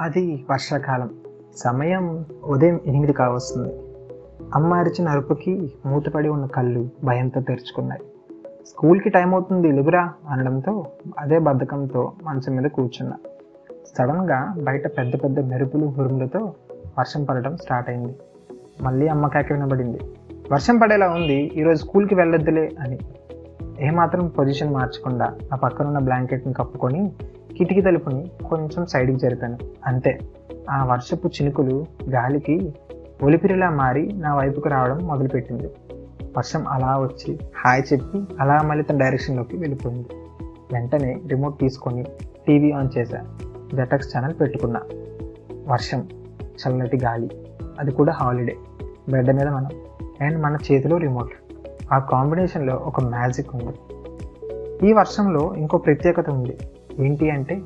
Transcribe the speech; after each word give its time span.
అది 0.00 0.44
వర్షాకాలం. 0.50 1.10
సమయం 1.56 2.24
ఉదయం 2.44 2.80
ఎనిమిది 2.86 3.12
కావస్తుంది. 3.12 3.74
అమ్మ 4.54 4.74
అరిచిన 4.74 5.08
అరుపుకి 5.08 5.72
మూతపడి 5.86 6.28
ఉన్న 6.28 6.46
కళ్ళు 6.46 6.88
భయంతో 7.04 7.40
తెరుచుకున్నాయి. 7.40 8.00
స్కూల్కి 8.66 9.08
టైం 9.08 9.34
అవుతుంది 9.34 9.68
ఎలుగురా 9.68 10.12
అనడంతో 10.28 10.86
అదే 11.18 11.38
బద్ధకంతో 11.38 12.12
మంచం 12.24 12.56
మీద 12.56 12.70
కూర్చున్నా. 12.70 13.16
సడన్గా 13.98 14.54
బయట 14.64 14.86
పెద్ద 14.86 15.14
పెద్ద 15.24 15.40
మెరుపులు 15.40 15.86
హురుములతో 15.86 16.52
వర్షం 16.98 17.24
పడటం 17.24 17.56
స్టార్ట్ 17.56 17.90
అయింది. 17.90 18.14
మళ్ళీ 18.82 19.08
అమ్మ 19.08 19.28
కేక 19.28 19.52
వినబడింది. 19.52 20.00
వర్షం 20.52 20.78
పడేలా 20.78 21.08
ఉంది 21.08 21.52
ఈరోజు 21.56 21.84
స్కూల్కి 21.84 22.14
వెళ్ళొద్దులే 22.14 22.76
అని. 22.80 22.98
ఏమాత్రం 23.80 24.28
పొజిషన్ 24.28 24.74
మార్చకుండా 24.74 25.26
నా 25.26 25.56
పక్కనున్న 25.56 25.98
బ్లాంకెట్ని 25.98 26.52
కప్పుకొని 26.52 27.12
కిటికీ 27.58 27.80
తలుపుని 27.80 28.30
కొంచెం 28.48 28.86
సైడ్కి 28.86 29.16
జరిపాను 29.16 29.58
అంతే. 29.86 30.18
ఆ 30.70 30.84
వర్షపు 30.84 31.28
చినుకులు 31.28 31.86
గాలికి 32.10 32.74
ఒలిపిరిలా 33.22 33.70
మారి 33.70 34.12
నా 34.12 34.36
వైపుకు 34.36 34.68
రావడం 34.68 34.98
మొదలుపెట్టింది. 34.98 35.70
వర్షం 36.36 36.68
అలా 36.68 36.98
వచ్చి 36.98 37.38
హాయ్ 37.56 37.92
చెప్పి 37.92 38.22
అలా 38.40 38.62
మళ్ళీ 38.62 38.84
తన 38.84 38.98
డైరెక్షన్లోకి 38.98 39.56
వెళ్ళిపోయింది. 39.56 40.06
వెంటనే 40.72 41.20
రిమోట్ 41.26 41.58
తీసుకొని 41.58 42.02
టీవీ 42.46 42.70
ఆన్ 42.70 42.98
చేశా. 42.98 43.36
జటక్స్ 43.74 44.16
ఛానల్ 44.16 44.34
పెట్టుకున్నా. 44.40 44.80
వర్షం 45.68 46.08
చల్లటి 46.36 46.96
గాలి 46.96 47.30
అది 47.78 47.90
కూడా 47.90 48.12
హాలిడే 48.12 48.56
బెడ్ 49.08 49.32
మీద 49.36 49.48
మనం 49.48 49.68
అండ్ 50.20 50.42
మన 50.42 50.56
చేతిలో 50.72 50.96
రిమోట్ 50.96 51.30
ఆ 51.92 51.98
కాంబినేషన్లో 51.98 52.76
ఒక 52.76 53.00
మ్యాజిక్ 53.00 53.48
ఉంది. 53.54 53.74
ఈ 54.88 54.92
వర్షంలో 54.92 55.54
ఇంకో 55.54 55.78
ప్రత్యేకత 55.78 56.30
ఉంది. 56.30 56.58
ఏంటి 56.98 57.30
అంటే 57.30 57.60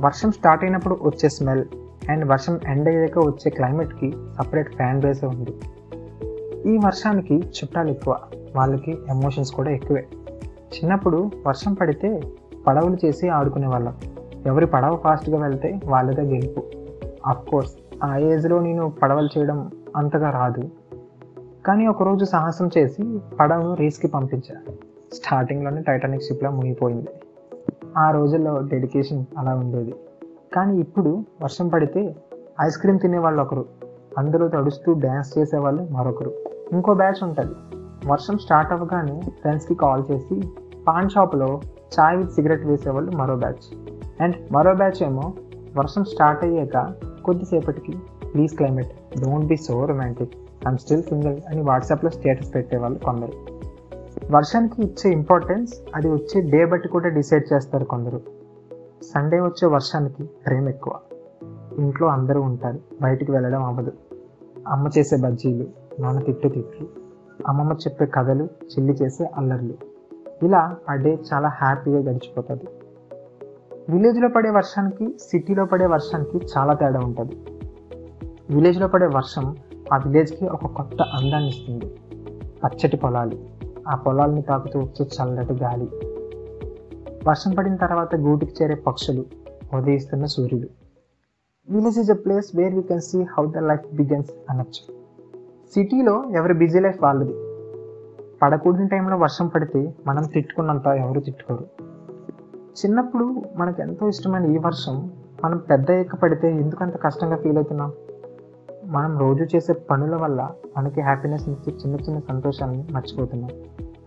వర్షం 0.00 0.30
స్టార్ట్ 0.30 0.64
అయినప్పుడు 0.64 0.94
వచ్చే 1.02 1.28
స్మెల్ 1.28 1.64
అండ్ 2.08 2.24
వర్షం 2.24 2.60
ఎండ్ 2.68 2.88
అయ్యాక 2.88 3.18
వచ్చే 3.18 3.50
క్లైమేట్కి 3.50 4.10
సపరేట్ 4.10 4.76
ఫ్యాన్ 4.76 5.00
బేస్ 5.00 5.24
ఉంది. 5.24 5.50
ఈ 6.74 6.76
వర్షానికి 6.76 7.34
చుట్టాలు 7.34 7.90
ఎక్కువ 7.90 8.18
వాళ్ళకి 8.56 8.98
ఎమోషన్స్ 9.10 9.52
కూడా 9.52 9.70
ఎక్కువే. 9.70 10.06
చిన్నప్పుడు 10.74 11.30
వర్షం 11.46 11.74
పడితే 11.74 12.20
పడవలు 12.66 12.96
చేసి 13.04 13.28
ఆడుకునే 13.28 13.66
వాళ్ళం 13.66 13.96
ఎవరి 14.46 14.66
పడవ 14.66 14.96
ఫాస్ట్గా 14.96 15.42
వెళ్తే 15.42 15.80
వాళ్ళదే 15.86 16.22
గెలుపు. 16.22 16.62
కోర్స్ 17.50 17.72
ఆ 18.04 18.16
ఏజ్లో 18.16 18.60
నేను 18.60 18.90
పడవలు 19.02 19.28
చేయడం 19.38 19.70
అంతగా 19.96 20.30
రాదు. 20.30 20.81
కానీ 21.66 21.86
ఒకరోజు 21.86 22.24
సాహసం 22.24 22.70
చేసి 22.78 23.20
పడవను 23.40 23.74
రేస్కి 23.74 24.06
పంపించారు. 24.06 24.72
స్టార్టింగ్లోనే 25.14 25.82
టైటానిక్ 25.82 26.22
షిప్లో 26.22 26.50
మునిగిపోయింది. 26.50 27.08
ఆ 27.98 28.10
రోజుల్లో 28.10 28.60
డెడికేషన్ 28.60 29.24
అలా 29.38 29.54
ఉండేది. 29.54 29.94
కానీ 30.54 30.76
ఇప్పుడు 30.76 31.24
వర్షం 31.42 31.68
పడితే 31.68 32.16
ఐస్ 32.60 32.78
క్రీమ్ 32.78 32.98
తినేవాళ్ళు 32.98 33.42
ఒకరు. 33.42 33.66
అందరూ 34.18 34.48
తడుస్తూ 34.48 34.92
డ్యాన్స్ 34.92 35.38
చేసేవాళ్ళు 35.38 35.86
మరొకరు. 35.90 36.32
ఇంకో 36.72 36.94
బ్యాచ్ 36.94 37.24
ఉంటుంది. 37.24 37.54
వర్షం 38.08 38.38
స్టార్ట్ 38.38 38.72
అవ్వగానే 38.72 39.20
ఫ్రెండ్స్కి 39.20 39.74
కాల్ 39.74 40.02
చేసి 40.10 40.42
పాన్ 40.88 41.10
షాప్లో 41.10 41.60
చాయ్ 42.00 42.16
విత్ 42.16 42.30
సిగరెట్ 42.30 42.66
వేసేవాళ్ళు 42.66 43.10
మరో 43.10 43.36
బ్యాచ్. 43.36 43.94
అండ్ 44.22 44.36
మరో 44.52 44.74
బ్యాచ్ 44.74 45.02
ఏమో 45.02 45.32
వర్షం 45.76 46.04
స్టార్ట్ 46.04 46.44
అయ్యాక 46.44 46.94
కొద్దిసేపటికి 47.24 47.92
please 48.34 48.56
climate. 48.56 48.92
Don't 49.24 49.46
be 49.46 49.56
so 49.56 49.84
romantic. 49.84 50.32
I'm 50.68 50.78
still 50.78 51.02
single 51.02 51.40
అని 51.48 51.62
వాట్సాప్లో 51.62 52.10
స్టేటస్ 52.10 52.54
పెట్టేవాళ్ళు 52.54 52.98
కొందరు. 52.98 53.32
వర్షానికి 54.30 54.82
ఇచ్చే 54.82 55.10
ఇంపార్టెన్స్ 55.10 55.72
అది 55.94 56.08
వచ్చే 56.08 56.40
డే 56.40 56.64
బట్టి 56.64 56.88
కూడా 56.88 57.08
డిసైడ్ 57.08 57.52
చేస్తారు 57.52 57.84
కొందరు. 57.84 58.20
సండే 59.14 59.40
వచ్చే 59.40 59.68
వర్షానికి 59.68 60.24
ప్రేమ 60.24 60.68
ఎక్కువ. 60.68 60.98
ఇంట్లో 61.78 62.08
అందరూ 62.08 62.42
ఉంటారు 62.42 62.78
బయటికి 63.02 63.32
వెళ్ళడం 63.32 63.64
అవ్వదు. 63.64 63.92
అమ్మ 64.68 64.90
చేసే 64.98 65.16
బజ్జీలు 65.16 65.66
నాన్న 66.00 66.20
తిట్టు 66.20 66.48
తిట్లు 66.48 66.88
అమ్మమ్మ 67.48 67.72
చెప్పే 67.72 68.06
కథలు 68.06 68.44
చిల్లి 68.44 68.92
చేసే 68.92 69.24
అల్లర్లు. 69.24 69.74
ఇలా 70.42 70.76
ఆ 70.90 70.94
డే 70.94 71.18
చాలా 71.32 71.48
హ్యాపీగా 71.48 71.98
గడిచిపోతుంది. 71.98 72.66
విలేజ్లో 73.88 74.28
పడే 74.28 74.50
వర్షానికి 74.50 75.18
సిటీలో 75.18 75.64
పడే 75.64 75.86
వర్షానికి 75.86 76.46
చాలా 76.58 76.74
తేడా 76.74 77.00
ఉంటుంది. 77.00 77.36
విలేజ్లో 78.54 78.88
పడే 78.88 79.06
వర్షం 79.06 79.56
ఆ 79.92 79.96
విలేజ్కి 79.96 80.48
ఒక 80.48 80.66
కొత్త 80.66 81.02
అందాన్ని 81.02 81.48
ఇస్తుంది. 81.48 81.84
పచ్చటి 82.64 82.96
పొలాలు. 82.96 83.38
ఆ 83.88 83.94
పొలాల్ని 83.94 84.42
తాకుతూ 84.42 84.80
వచ్చే 84.80 85.06
చల్లటి 85.06 85.52
గాలి. 85.52 85.90
వర్షం 87.28 87.54
పడిన 87.54 87.76
తర్వాత 87.76 88.14
గూటికి 88.16 88.52
చేరే 88.62 88.74
పక్షులు 88.74 89.24
ఉదయిస్తున్న 89.74 90.24
సూర్యుడు. 90.24 90.68
Village 91.72 91.98
is 91.98 92.10
a 92.10 92.14
place 92.14 92.56
where 92.56 92.74
we 92.74 92.82
can 92.82 93.00
see 93.00 93.22
how 93.22 93.46
the 93.46 93.58
life 93.58 93.96
begins 93.96 94.30
అనొచ్చు. 94.50 94.94
సిటీలో 95.74 96.24
ఎవరి 96.30 96.54
బిజీ 96.54 96.80
లైఫ్ 96.80 97.02
వాళ్ళది. 97.02 97.34
పడకూడని 98.42 98.88
టైంలో 98.88 99.16
వర్షం 99.16 99.46
పడితే 99.46 99.94
మనం 100.06 100.22
తిట్టుకున్నంత 100.22 100.86
ఎవరు 100.86 101.20
తిట్టుకోరు. 101.20 101.66
చిన్నప్పుడు 102.78 103.42
మనకు 103.56 103.82
ఎంతో 103.82 104.08
ఇష్టమైన 104.08 104.44
ఈ 104.44 104.58
వర్షం 104.58 105.10
మనం 105.44 105.58
పెద్ద 105.58 105.90
ఎక్క 105.90 106.14
పడితే 106.14 106.50
ఎందుకంత 106.50 106.96
కష్టంగా 106.96 107.36
ఫీల్ 107.36 107.56
అవుతున్నాం? 107.56 107.92
మనం 108.92 109.18
రోజు 109.18 109.56
చేసే 109.56 109.72
పనుల 109.72 110.16
వల్ల 110.16 110.48
మనకి 110.76 111.00
హ్యాపీనెస్ 111.00 111.48
ఇచ్చే 111.48 111.72
చిన్న 111.72 111.96
చిన్న 111.96 112.18
సంతోషాన్ని 112.18 112.92
మర్చిపోతున్నాం. 112.92 113.50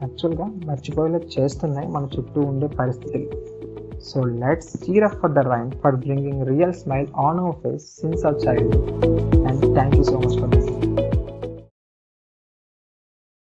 యాక్చువల్గా 0.01 0.45
మర్చిపోయేలా 0.65 1.19
చేస్తున్నాయి 1.39 1.87
మన 1.87 2.07
చుట్టూ 2.17 2.41
ఉండే 2.41 2.67
పరిస్థితులు. 2.67 3.29
So 4.09 4.23
let's 4.23 4.73
cheer 4.83 5.03
up 5.03 5.15
for 5.15 5.31
the 5.31 5.39
rain 5.39 5.71
for 5.71 5.95
bringing 5.95 6.47
real 6.47 6.73
smile 6.73 7.07
on 7.17 7.39
our 7.39 7.55
face 7.55 7.85
since 8.01 8.25
our 8.25 8.41
child 8.47 8.75
and 9.47 9.73
thank 9.73 9.95
you 9.95 10.03
so 10.03 10.17
much 10.17 10.37
for 10.41 10.49
this 10.49 10.84